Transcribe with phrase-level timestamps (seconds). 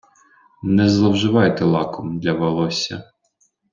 [0.63, 3.13] Не зловживайте лаком для волосся.